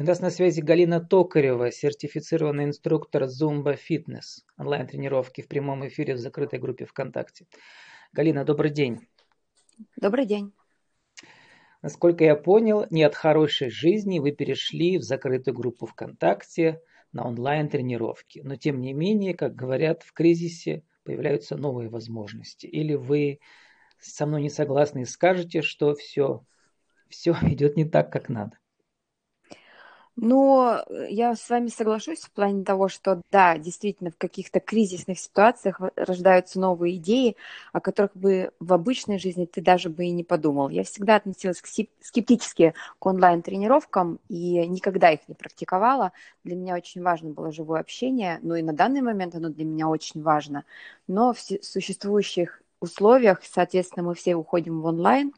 [0.00, 6.18] у нас на связи Галина Токарева, сертифицированный инструктор Zumba Fitness, онлайн-тренировки в прямом эфире в
[6.18, 7.46] закрытой группе ВКонтакте.
[8.14, 9.00] Галина, добрый день.
[9.96, 10.54] Добрый день.
[11.82, 16.80] Насколько я понял, не от хорошей жизни вы перешли в закрытую группу ВКонтакте
[17.12, 18.40] на онлайн-тренировки.
[18.42, 22.64] Но тем не менее, как говорят, в кризисе появляются новые возможности.
[22.64, 23.40] Или вы
[23.98, 26.46] со мной не согласны и скажете, что все,
[27.10, 28.56] все идет не так, как надо.
[30.22, 35.18] Но э, я с вами соглашусь в плане того, что да, действительно, в каких-то кризисных
[35.18, 37.36] ситуациях рождаются новые идеи,
[37.72, 40.68] о которых бы в обычной жизни ты даже бы и не подумал.
[40.68, 41.68] Я всегда относилась к
[42.02, 46.12] скептически к онлайн-тренировкам и никогда их не практиковала.
[46.44, 49.88] Для меня очень важно было живое общение, ну и на данный момент оно для меня
[49.88, 50.66] очень важно.
[51.08, 55.32] Но в существующих условиях, соответственно, мы все уходим в онлайн,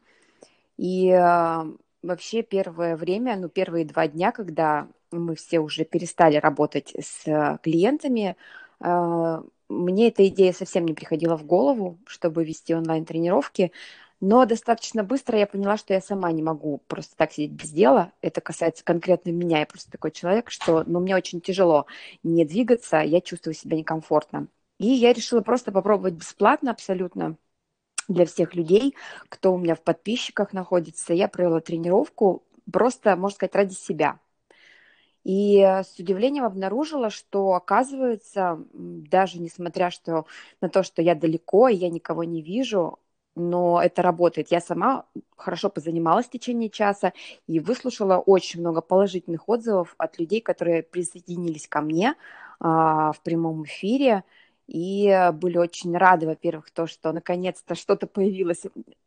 [0.75, 1.63] и э,
[2.03, 7.57] вообще первое время, ну, первые два дня, когда мы все уже перестали работать с э,
[7.63, 8.35] клиентами,
[8.79, 13.71] э, мне эта идея совсем не приходила в голову, чтобы вести онлайн-тренировки,
[14.19, 18.13] но достаточно быстро я поняла, что я сама не могу просто так сидеть без дела.
[18.21, 19.59] Это касается конкретно меня.
[19.59, 21.87] Я просто такой человек, что ну, мне очень тяжело
[22.23, 24.47] не двигаться, я чувствую себя некомфортно.
[24.79, 27.37] И я решила просто попробовать бесплатно абсолютно
[28.07, 28.95] для всех людей,
[29.29, 31.13] кто у меня в подписчиках находится.
[31.13, 34.19] Я провела тренировку просто, можно сказать, ради себя.
[35.23, 40.25] И с удивлением обнаружила, что оказывается, даже несмотря что,
[40.59, 42.99] на то, что я далеко, и я никого не вижу,
[43.35, 44.51] но это работает.
[44.51, 47.13] Я сама хорошо позанималась в течение часа
[47.47, 52.15] и выслушала очень много положительных отзывов от людей, которые присоединились ко мне
[52.59, 54.23] а, в прямом эфире
[54.67, 58.63] и были очень рады, во-первых, то, что наконец-то что-то появилось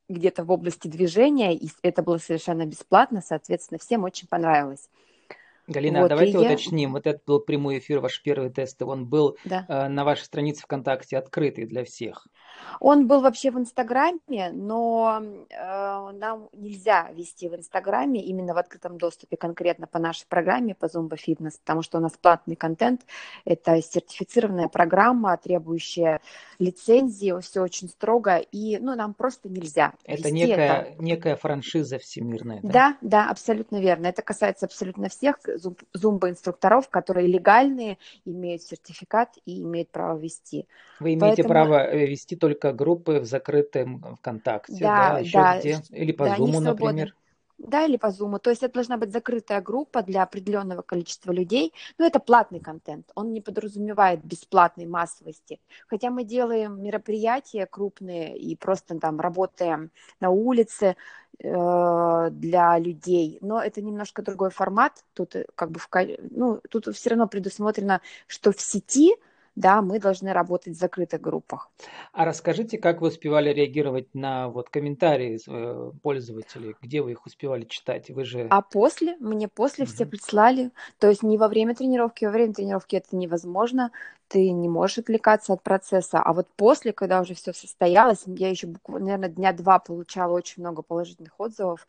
[0.09, 4.89] где-то в области движения, и это было совершенно бесплатно, соответственно, всем очень понравилось.
[5.67, 6.93] Галина, вот, давайте уточним.
[6.93, 9.65] Вот этот был прямой эфир, ваш первый тест, он был да.
[9.69, 12.27] э, на вашей странице ВКонтакте открытый для всех.
[12.81, 18.99] Он был вообще в Инстаграме, но э, нам нельзя вести в Инстаграме именно в открытом
[18.99, 23.03] доступе конкретно по нашей программе по Zumba Fitness, потому что у нас платный контент,
[23.45, 26.21] это сертифицированная программа, требующая
[26.59, 29.93] лицензии, все очень строго, и ну, нам просто нельзя.
[30.05, 31.03] Это некая, это.
[31.03, 32.61] некая франшиза всемирная.
[32.63, 32.69] Да?
[32.71, 34.07] да, да, абсолютно верно.
[34.07, 35.39] Это касается абсолютно всех
[35.93, 40.67] зумба-инструкторов, которые легальные, имеют сертификат и имеют право вести.
[41.01, 41.49] Вы имеете Поэтому...
[41.49, 45.83] право э, вести только группы в закрытом ВКонтакте, да, да, еще да, где?
[45.91, 47.15] Или по да, Зуму, например?
[47.59, 48.39] Да, или по Zoom.
[48.39, 51.73] То есть это должна быть закрытая группа для определенного количества людей.
[51.99, 53.11] Но это платный контент.
[53.15, 55.61] Он не подразумевает бесплатной массовости.
[55.89, 59.91] Хотя мы делаем мероприятия крупные и просто там работаем
[60.21, 60.97] на улице,
[61.39, 65.05] Э, для людей, но это немножко другой формат.
[65.13, 65.89] Тут э, как бы в,
[66.31, 69.15] ну, тут все равно предусмотрено, что в сети
[69.57, 71.71] да, мы должны работать в закрытых группах.
[72.13, 77.65] А расскажите, как вы успевали реагировать на вот комментарии э, пользователей, где вы их успевали
[77.65, 78.11] читать?
[78.11, 78.47] Вы же...
[78.51, 79.89] А после, мне после mm-hmm.
[79.89, 83.91] все прислали, то есть не во время тренировки, во время тренировки это невозможно,
[84.29, 88.67] ты не можешь отвлекаться от процесса, а вот после, когда уже все состоялось, я еще
[88.67, 91.87] буквально, наверное, дня два получала очень много положительных отзывов,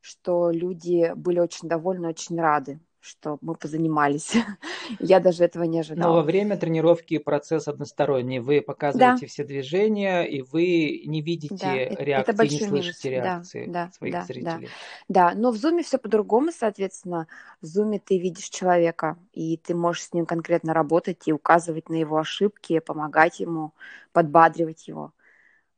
[0.00, 4.34] что люди были очень довольны, очень рады что мы позанимались.
[4.98, 6.08] Я даже этого не ожидала.
[6.08, 8.40] Но во время тренировки процесс односторонний.
[8.40, 9.26] Вы показываете да.
[9.26, 13.24] все движения, и вы не видите да, реакции, это не слышите минус.
[13.24, 14.68] реакции да, своих да, зрителей.
[15.08, 15.30] Да.
[15.30, 17.26] да, но в зуме все по-другому, соответственно.
[17.60, 21.94] В зуме ты видишь человека, и ты можешь с ним конкретно работать и указывать на
[21.94, 23.72] его ошибки, помогать ему,
[24.12, 25.12] подбадривать его.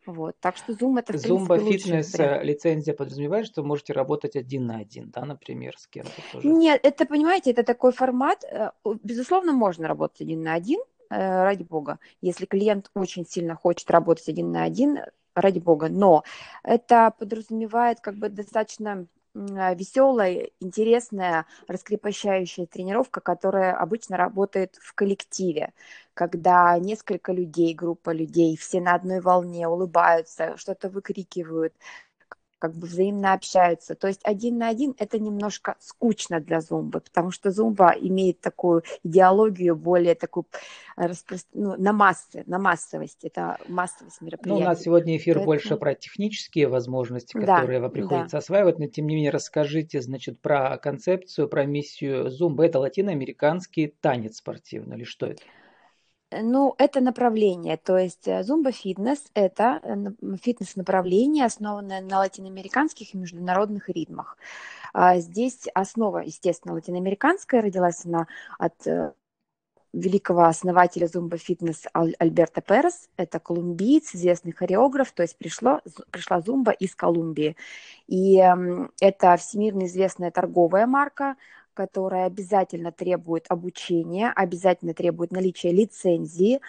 [0.07, 0.37] Вот.
[0.41, 5.11] Так что Zoom это, Zumba фитнес э, лицензия подразумевает, что можете работать один на один,
[5.11, 6.49] да, например, с кем-то тоже?
[6.49, 8.71] Нет, это, понимаете, это такой формат, э,
[9.03, 10.81] безусловно, можно работать один на один,
[11.11, 11.99] э, ради бога.
[12.21, 14.99] Если клиент очень сильно хочет работать один на один,
[15.35, 16.25] ради бога, но
[16.63, 25.73] это подразумевает как бы достаточно веселая, интересная, раскрепощающая тренировка, которая обычно работает в коллективе,
[26.15, 31.75] когда несколько людей, группа людей, все на одной волне улыбаются, что-то выкрикивают,
[32.63, 33.97] как бы взаимно общаются.
[33.97, 38.85] То есть один на один это немножко скучно для зумбы, потому что зумба имеет такую
[39.03, 40.47] идеологию более такую
[40.95, 41.39] распро...
[41.55, 43.25] ну, на массы, на массовость.
[43.25, 44.61] Это массовость мероприятий.
[44.61, 45.47] Ну, у нас сегодня эфир Поэтому...
[45.47, 48.39] больше про технические возможности, которые да, вам приходится да.
[48.39, 52.65] осваивать, но тем не менее расскажите, значит, про концепцию, про миссию зумбы.
[52.65, 55.43] Это латиноамериканский танец спортивный или что это?
[56.41, 63.89] Ну, это направление, то есть зумба э, это э, фитнес-направление, основанное на латиноамериканских и международных
[63.89, 64.39] ритмах.
[64.95, 68.27] А здесь основа, естественно, латиноамериканская, родилась она
[68.59, 69.13] от э,
[69.93, 73.09] великого основателя зумба фитнес Альберта Перес.
[73.17, 75.81] Это колумбиец, известный хореограф, то есть пришло,
[76.11, 77.57] пришла зумба из Колумбии.
[78.07, 81.37] И эм, это всемирно известная торговая марка,
[81.75, 86.61] которая обязательно требует обучения, обязательно требует наличия лицензии,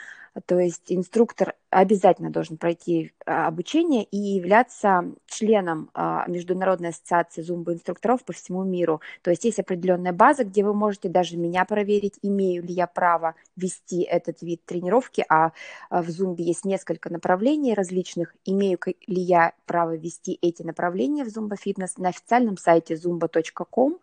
[0.47, 8.23] то есть инструктор обязательно должен пройти а, обучение и являться членом а, Международной ассоциации зумба-инструкторов
[8.25, 8.99] по всему миру.
[9.21, 13.35] То есть есть определенная база, где вы можете даже меня проверить, имею ли я право
[13.55, 15.51] вести этот вид тренировки, а,
[15.89, 21.29] а в зумбе есть несколько направлений различных, имею ли я право вести эти направления в
[21.29, 23.99] зумба-фитнес на официальном сайте zumba.com.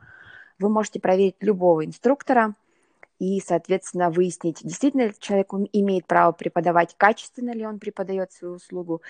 [0.60, 2.54] Вы можете проверить любого инструктора–
[3.20, 9.02] и, соответственно, выяснить, действительно ли человек имеет право преподавать, качественно ли он преподает свою услугу,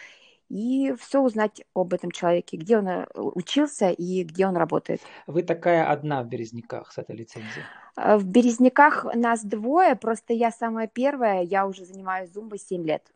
[0.49, 5.01] и все узнать об этом человеке, где он э, учился и где он работает.
[5.29, 7.65] Вы такая одна в Березняках с этой лицензией?
[7.97, 13.15] Э, в Березняках нас двое, просто я самая первая, я уже занимаюсь зумбой 7 лет.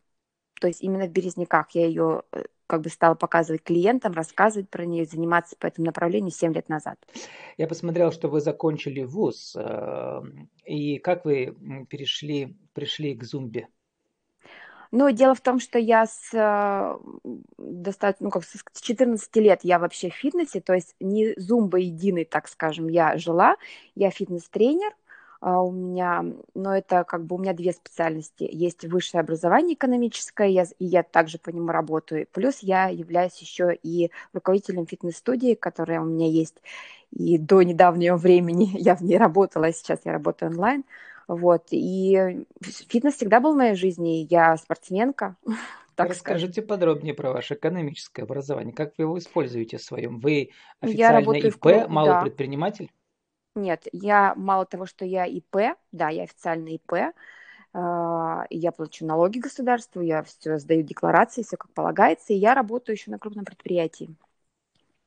[0.61, 2.23] То есть именно в Березняках я ее
[2.67, 6.97] как бы стала показывать клиентам, рассказывать про нее, заниматься по этому направлению 7 лет назад.
[7.57, 10.21] Я посмотрел, что вы закончили вуз, э,
[10.65, 11.55] и как вы
[11.89, 13.67] перешли, пришли к зумбе?
[14.91, 16.97] Ну, дело в том, что я с э,
[17.57, 22.23] достаточно, ну, как с 14 лет я вообще в фитнесе, то есть не зумба единый,
[22.23, 23.57] так скажем, я жила,
[23.95, 24.93] я фитнес-тренер,
[25.53, 26.25] у меня,
[26.55, 28.49] но это как бы у меня две специальности.
[28.51, 32.27] Есть высшее образование экономическое, я, и я также по нему работаю.
[32.31, 36.55] Плюс я являюсь еще и руководителем фитнес-студии, которая у меня есть.
[37.11, 40.83] И до недавнего времени я в ней работала, а сейчас я работаю онлайн.
[41.27, 41.67] Вот.
[41.69, 44.25] И фитнес всегда был в моей жизни.
[44.29, 45.35] Я спортсменка.
[45.95, 46.67] Так Расскажите скажем.
[46.67, 48.73] подробнее про ваше экономическое образование.
[48.73, 50.19] Как вы его используете в своем?
[50.19, 50.49] Вы
[50.81, 51.87] официально ИП, в...
[51.87, 52.21] малый да.
[53.55, 57.13] Нет, я мало того, что я ИП, да, я официально ИП,
[57.73, 62.95] а, я плачу налоги государству, я все сдаю декларации, все как полагается, и я работаю
[62.95, 64.13] еще на крупном предприятии.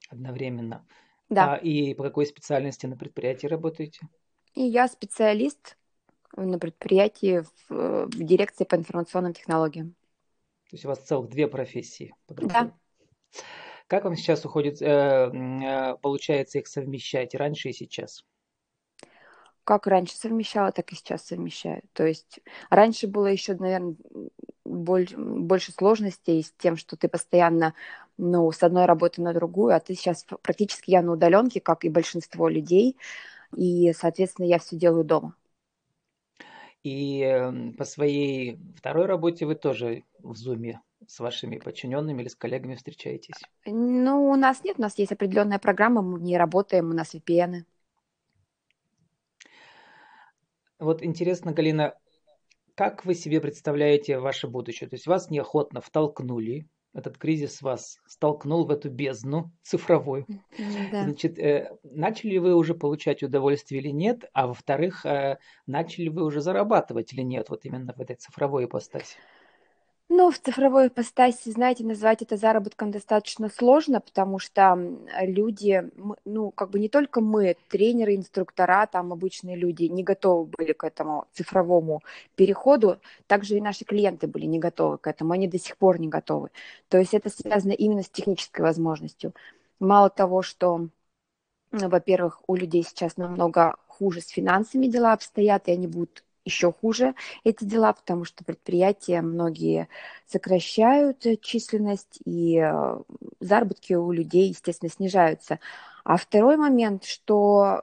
[0.09, 0.85] Одновременно.
[1.29, 1.55] Да.
[1.55, 4.09] А, и по какой специальности на предприятии работаете?
[4.55, 5.77] И я специалист
[6.35, 9.95] на предприятии в, в дирекции по информационным технологиям.
[10.71, 12.15] То есть у вас целых две профессии.
[12.29, 12.73] Да.
[13.87, 18.25] Как вам сейчас уходит, э, э, получается их совмещать раньше и сейчас?
[19.69, 21.83] Как раньше совмещала, так и сейчас совмещаю.
[21.93, 23.97] То есть раньше было еще, наверное,
[24.65, 27.75] боль, больше сложностей с тем, что ты постоянно
[28.17, 31.91] ну, с одной работы на другую, а ты сейчас практически я на удаленке, как и
[31.91, 32.97] большинство людей,
[33.55, 35.35] и, соответственно, я все делаю дома.
[36.83, 42.35] И эм, по своей второй работе вы тоже в Зуме с вашими подчиненными или с
[42.35, 43.37] коллегами встречаетесь?
[43.67, 47.15] Ну, у нас нет, у нас есть определенная программа, мы в ней работаем, у нас
[47.15, 47.65] VPN.
[50.79, 51.95] Вот интересно, Галина,
[52.75, 54.89] как вы себе представляете ваше будущее?
[54.89, 60.27] То есть вас неохотно втолкнули, этот кризис вас столкнул в эту бездну цифровую.
[60.91, 61.05] Да.
[61.05, 64.25] Значит, э, начали вы уже получать удовольствие или нет?
[64.33, 69.17] А во-вторых, э, начали вы уже зарабатывать или нет вот именно в этой цифровой ипостаси?
[70.11, 74.75] Ну, в цифровой ипостаси, знаете, назвать это заработком достаточно сложно, потому что
[75.21, 75.91] люди,
[76.25, 80.85] ну, как бы не только мы, тренеры, инструктора, там обычные люди не готовы были к
[80.85, 82.03] этому цифровому
[82.37, 86.09] переходу, также и наши клиенты были не готовы к этому, они до сих пор не
[86.09, 86.51] готовы.
[86.89, 89.35] То есть это связано именно с технической возможностью.
[89.79, 90.89] Мало того, что,
[91.73, 97.15] во-первых, у людей сейчас намного хуже с финансами дела обстоят, и они будут еще хуже
[97.45, 99.89] эти дела, потому что предприятия многие
[100.27, 102.99] сокращают численность, и э,
[103.41, 105.61] заработки у людей, естественно, снижаются.
[106.05, 107.83] А второй момент, что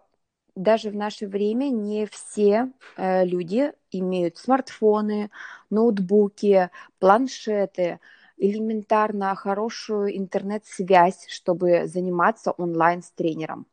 [0.55, 5.29] даже в наше время не все э, люди имеют смартфоны,
[5.69, 6.69] ноутбуки,
[6.99, 7.99] планшеты,
[8.37, 13.67] элементарно хорошую интернет-связь, чтобы заниматься онлайн с тренером.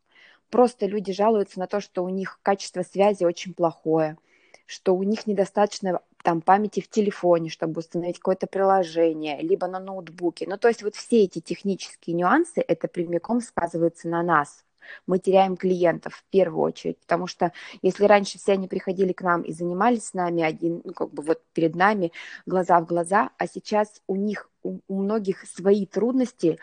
[0.51, 4.19] Просто люди жалуются на то, что у них качество связи очень плохое–
[4.67, 10.47] что у них недостаточно там памяти в телефоне, чтобы установить какое-то приложение, либо на ноутбуке.
[10.49, 14.65] Ну, то есть вот все эти технические нюансы, это прямиком сказывается на нас.
[15.07, 19.43] Мы теряем клиентов в первую очередь, потому что если раньше все они приходили к нам
[19.43, 22.13] и занимались с нами один, ну, как бы вот перед нами
[22.47, 26.59] глаза в глаза, а сейчас у них, у, у многих свои трудности,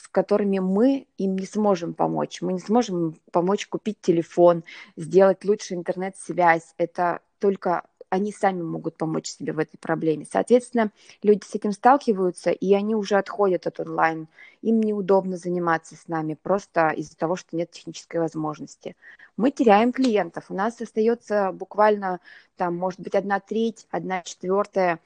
[0.00, 2.40] с которыми мы им не сможем помочь.
[2.40, 4.64] Мы не сможем помочь купить телефон,
[4.96, 6.74] сделать лучше интернет-связь.
[6.78, 10.26] Это только они сами могут помочь себе в этой проблеме.
[10.30, 10.90] Соответственно,
[11.22, 14.26] люди с этим сталкиваются, и они уже отходят от онлайн.
[14.62, 18.96] Им неудобно заниматься с нами просто из-за того, что нет технической возможности.
[19.36, 20.46] Мы теряем клиентов.
[20.48, 22.20] У нас остается буквально,
[22.56, 24.98] там, может быть, одна треть, одна четвертая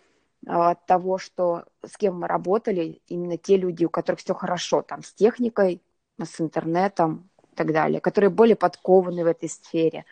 [0.46, 5.02] от того, что с кем мы работали, именно те люди, у которых все хорошо, там,
[5.02, 5.82] с техникой,
[6.22, 10.04] с интернетом и так далее, которые более подкованы в этой сфере.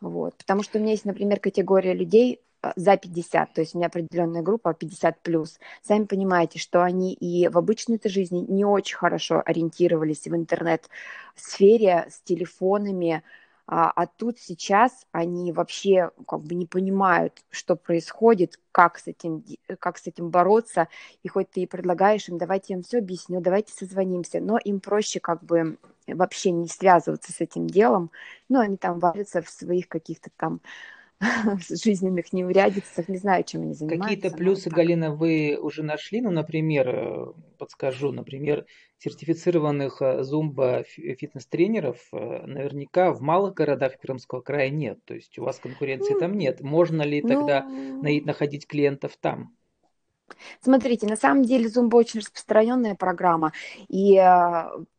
[0.00, 0.36] Вот.
[0.36, 3.88] Потому что у меня есть, например, категория людей а, за 50, то есть у меня
[3.88, 5.58] определенная группа 50 плюс.
[5.82, 12.06] Сами понимаете, что они и в обычной этой жизни не очень хорошо ориентировались в интернет-сфере
[12.10, 13.22] с телефонами,
[13.66, 19.42] а, а тут сейчас они вообще как бы не понимают, что происходит, как с этим,
[19.78, 20.88] как с этим бороться.
[21.22, 24.80] И хоть ты и предлагаешь им, давайте я им все объясню, давайте созвонимся, но им
[24.80, 28.10] проще как бы вообще не связываться с этим делом.
[28.50, 30.60] Ну, они там варятся в своих каких-то там
[31.68, 34.08] жизненных неурядицах, не знаю, чем они занимаются.
[34.08, 36.20] Какие-то плюсы, Галина, вы уже нашли?
[36.20, 37.26] Ну, например, э,
[37.58, 38.66] подскажу, например,
[38.98, 40.22] сертифицированных э,
[40.84, 44.98] фитнес-тренеров э, наверняка в малых городах Пермского края нет.
[45.04, 46.60] То есть у вас конкуренции ну, там нет.
[46.60, 49.56] Можно ли ну, тогда находить клиентов там?
[50.60, 53.52] Смотрите, на самом деле Zumba очень распространенная программа,
[53.88, 54.16] и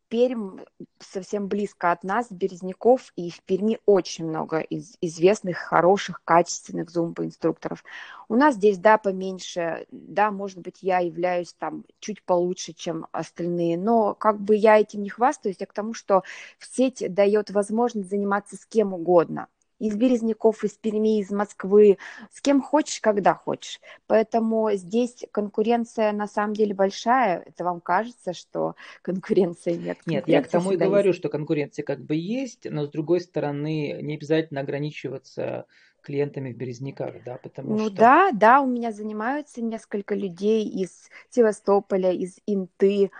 [0.08, 0.60] Пермь
[1.00, 7.82] совсем близко от нас, Березняков, и в Перми очень много из известных, хороших, качественных зумба-инструкторов.
[8.28, 13.78] У нас здесь, да, поменьше, да, может быть, я являюсь там чуть получше, чем остальные,
[13.78, 16.22] но как бы я этим не хвастаюсь, а к тому, что
[16.60, 19.48] сеть дает возможность заниматься с кем угодно
[19.78, 21.98] из Березняков, из Перми, из Москвы,
[22.32, 23.80] с кем хочешь, когда хочешь.
[24.06, 27.42] Поэтому здесь конкуренция на самом деле большая.
[27.46, 29.98] Это вам кажется, что конкуренции нет?
[30.06, 31.18] Нет, я к тому и говорю, есть.
[31.18, 35.66] что конкуренция как бы есть, но с другой стороны не обязательно ограничиваться
[36.06, 37.96] клиентами в Березняках, да, потому ну, что...
[37.96, 43.10] да, да, у меня занимаются несколько людей из Севастополя, из Инты,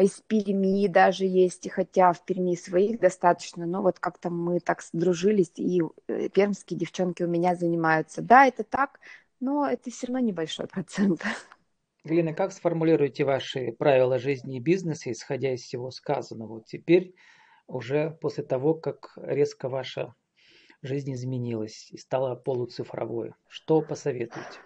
[0.00, 5.52] из Перми даже есть, хотя в Перми своих достаточно, но вот как-то мы так сдружились,
[5.56, 8.22] и э, пермские девчонки у меня занимаются.
[8.22, 9.00] Да, это так,
[9.40, 11.22] но это все равно небольшой процент.
[12.04, 16.54] Галина, как сформулируете ваши правила жизни и бизнеса, исходя из всего сказанного?
[16.54, 17.14] Вот теперь,
[17.66, 20.14] уже после того, как резко ваша
[20.80, 24.58] жизнь изменилась и стала полуцифровой, что посоветуете?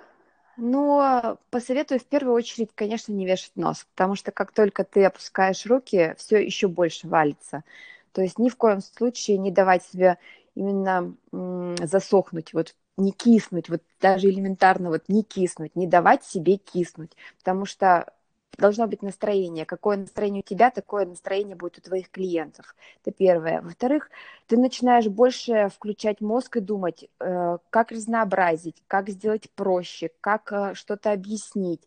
[0.57, 5.65] Но посоветую в первую очередь, конечно, не вешать нос, потому что как только ты опускаешь
[5.67, 7.65] руки, все еще больше валится.
[8.13, 10.19] То есть ни в коем случае не давать себе
[10.55, 17.17] именно засохнуть, вот не киснуть, вот даже элементарно вот не киснуть, не давать себе киснуть,
[17.39, 18.13] потому что
[18.59, 19.65] должно быть настроение.
[19.65, 22.75] Какое настроение у тебя, такое настроение будет у твоих клиентов.
[23.05, 23.61] Это первое.
[23.63, 24.11] Во-вторых,
[24.47, 30.75] ты начинаешь больше включать мозг и думать, э, как разнообразить, как сделать проще, как э,
[30.75, 31.87] что-то объяснить.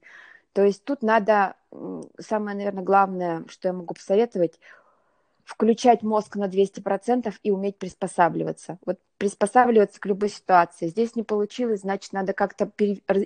[0.54, 1.56] То есть тут надо,
[2.20, 4.60] самое, наверное, главное, что я могу посоветовать,
[5.44, 8.80] включать мозг на 200% и уметь приспосабливаться.
[8.86, 10.88] Вот приспосабливаться к любой ситуации.
[10.88, 12.70] Здесь не получилось, значит, надо как-то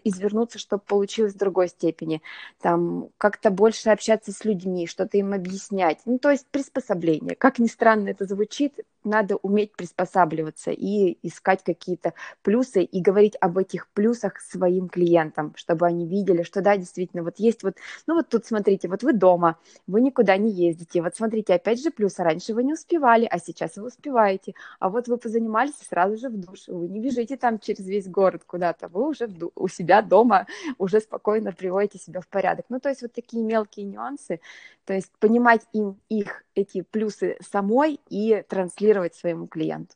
[0.03, 2.21] извернуться, чтобы получилось в другой степени.
[2.61, 5.99] Там как-то больше общаться с людьми, что-то им объяснять.
[6.05, 7.35] Ну, то есть приспособление.
[7.35, 13.57] Как ни странно это звучит, надо уметь приспосабливаться и искать какие-то плюсы и говорить об
[13.57, 17.75] этих плюсах своим клиентам, чтобы они видели, что да, действительно, вот есть вот,
[18.07, 21.91] ну вот тут смотрите, вот вы дома, вы никуда не ездите, вот смотрите, опять же
[21.91, 26.29] плюс, раньше вы не успевали, а сейчас вы успеваете, а вот вы позанимались сразу же
[26.29, 30.01] в душ, вы не бежите там через весь город куда-то, вы уже ду- у себя
[30.01, 32.65] дома уже спокойно приводите себя в порядок.
[32.69, 34.39] Ну, то есть вот такие мелкие нюансы,
[34.85, 39.95] то есть понимать им их эти плюсы самой и транслировать своему клиенту.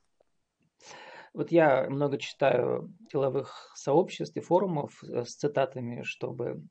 [1.34, 6.62] Вот я много читаю деловых сообществ и форумов э, с цитатами, чтобы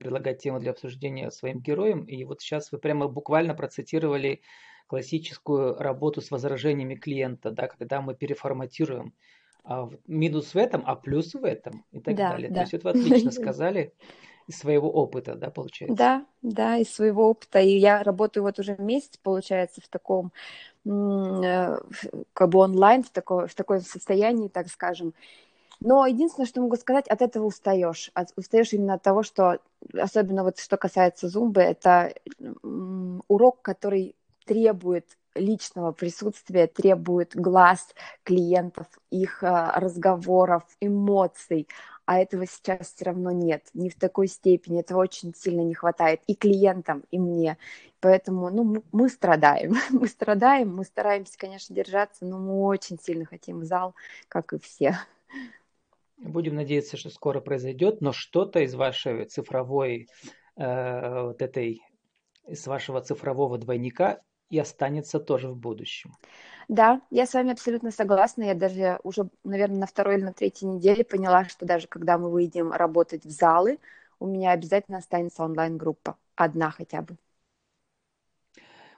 [0.00, 2.04] предлагать темы для обсуждения своим героям.
[2.04, 4.42] И вот сейчас вы прямо буквально процитировали
[4.88, 9.12] классическую работу с возражениями клиента, да, когда мы переформатируем
[9.64, 12.48] а, минус в этом, а плюс в этом и так да, далее.
[12.48, 12.54] Да.
[12.54, 13.92] То есть это вы отлично сказали
[14.46, 15.94] из своего опыта, да, получается?
[15.94, 17.60] Да, да, из своего опыта.
[17.60, 20.32] И я работаю вот уже месяц, получается, в таком
[20.86, 21.76] э,
[22.32, 25.12] как бы онлайн, в, таком в таком состоянии, так скажем.
[25.80, 28.10] Но единственное, что могу сказать, от этого устаешь.
[28.14, 29.60] От, устаешь именно от того, что,
[29.94, 32.14] особенно вот что касается зумбы, это
[33.28, 34.16] урок, который
[34.48, 41.68] требует личного присутствия, требует глаз клиентов, их а, разговоров, эмоций,
[42.06, 46.22] а этого сейчас все равно нет, не в такой степени, этого очень сильно не хватает
[46.26, 47.58] и клиентам, и мне.
[48.00, 53.62] Поэтому ну, мы, страдаем, мы страдаем, мы стараемся, конечно, держаться, но мы очень сильно хотим
[53.64, 53.94] зал,
[54.28, 54.96] как и все.
[56.16, 60.08] Будем надеяться, что скоро произойдет, но что-то из вашей цифровой,
[60.56, 61.82] э, вот этой,
[62.46, 66.14] из вашего цифрового двойника и останется тоже в будущем.
[66.68, 68.44] Да, я с вами абсолютно согласна.
[68.44, 72.30] Я даже уже, наверное, на второй или на третьей неделе поняла, что даже когда мы
[72.30, 73.78] выйдем работать в залы,
[74.20, 76.16] у меня обязательно останется онлайн-группа.
[76.36, 77.16] Одна хотя бы.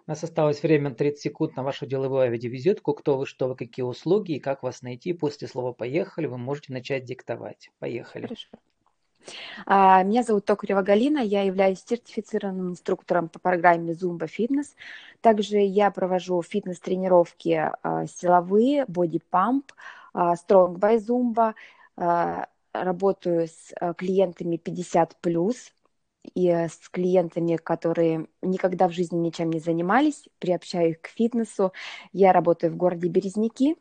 [0.06, 2.94] У нас осталось время 30 секунд на вашу деловую видеовизитку.
[2.94, 5.12] Кто вы, что вы, какие услуги и как вас найти.
[5.12, 7.70] После слова «поехали» вы можете начать диктовать.
[7.78, 8.26] Поехали.
[8.26, 8.48] Хорошо.
[9.66, 14.74] А, меня зовут Токарева Галина, я являюсь сертифицированным инструктором по программе Zumba Fitness.
[15.20, 19.64] Также я провожу фитнес-тренировки а, силовые, Body Pump,
[20.12, 21.54] а, Strong by Zumba,
[22.72, 25.72] работаю с клиентами 50+,
[26.34, 31.72] и с клиентами, которые никогда в жизни ничем не занимались, приобщаю их к фитнесу.
[32.12, 33.76] Я работаю в городе Березники,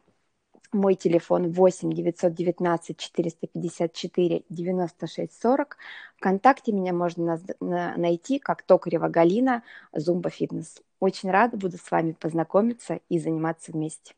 [0.72, 5.78] мой телефон 8 919 454 96 40.
[6.18, 10.82] Вконтакте меня можно найти как Токарева Галина, Зумба Фитнес.
[11.00, 14.14] Очень рада буду с вами познакомиться и заниматься вместе.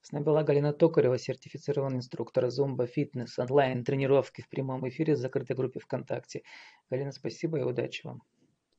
[0.00, 5.18] С нами была Галина Токарева, сертифицированный инструктор Зумба Фитнес, онлайн тренировки в прямом эфире в
[5.18, 6.42] закрытой группе ВКонтакте.
[6.88, 8.22] Галина, спасибо и удачи вам.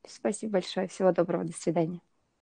[0.08, 0.88] Спасибо большое.
[0.88, 1.44] Всего доброго.
[1.44, 2.00] До свидания.